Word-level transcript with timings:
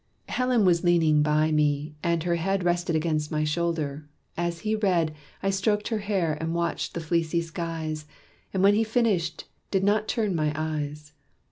Helen 0.29 0.65
was 0.65 0.83
leaning 0.83 1.21
by 1.21 1.51
me, 1.51 1.93
and 2.01 2.23
her 2.23 2.33
head 2.33 2.63
Rested 2.63 2.95
against 2.95 3.29
my 3.29 3.43
shoulder: 3.43 4.09
as 4.35 4.61
he 4.61 4.73
read, 4.75 5.13
I 5.43 5.51
stroked 5.51 5.89
her 5.89 5.99
hair, 5.99 6.35
and 6.41 6.55
watched 6.55 6.95
the 6.95 6.99
fleecy 7.01 7.41
skies, 7.43 8.07
And 8.51 8.63
when 8.63 8.73
he 8.73 8.83
finished, 8.83 9.43
did 9.69 9.83
not 9.83 10.07
turn 10.07 10.33
my 10.33 10.53
eyes. 10.55 11.13